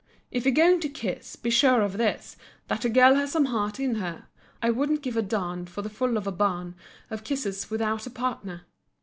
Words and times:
If 0.31 0.45
you're 0.45 0.51
going 0.55 0.79
to 0.79 0.89
kiss, 0.89 1.35
be 1.35 1.51
sure 1.51 1.83
of 1.83 1.97
this— 1.99 2.35
That 2.69 2.81
the 2.81 2.89
girl 2.89 3.13
has 3.13 3.33
some 3.33 3.45
heart 3.45 3.79
in 3.79 3.97
her; 4.01 4.25
I 4.59 4.71
wouldn't 4.71 5.03
give 5.03 5.15
a 5.15 5.21
darn 5.21 5.67
for 5.67 5.83
the 5.83 5.91
full 5.91 6.17
of 6.17 6.25
a 6.25 6.31
barn 6.31 6.73
Of 7.11 7.23
kisses 7.23 7.69
without 7.69 8.07
a 8.07 8.09
partner. 8.09 8.63